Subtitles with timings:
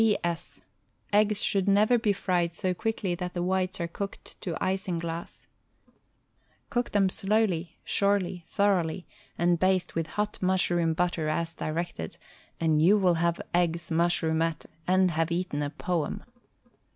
[0.03, 0.17] P.
[0.23, 0.59] S.—
[1.19, 5.45] Eggs should never be fried so quickly that the whites are cooked to isinglass.
[6.71, 7.81] Cook them slowly, WRITTEN FOR MEN BY MEN
[8.23, 12.17] surely, thoroughly and baste with hot mushroom butter as directed,
[12.59, 16.23] and you will have Eggs MushroMnette and have eaten a poem!